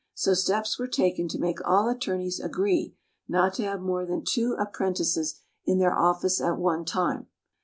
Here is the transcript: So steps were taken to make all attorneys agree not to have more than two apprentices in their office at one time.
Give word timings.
So 0.15 0.33
steps 0.33 0.79
were 0.79 0.87
taken 0.87 1.27
to 1.27 1.37
make 1.37 1.59
all 1.63 1.87
attorneys 1.87 2.39
agree 2.39 2.95
not 3.27 3.53
to 3.53 3.63
have 3.65 3.81
more 3.81 4.03
than 4.03 4.23
two 4.27 4.55
apprentices 4.57 5.35
in 5.63 5.77
their 5.77 5.93
office 5.93 6.41
at 6.41 6.57
one 6.57 6.85
time. 6.85 7.27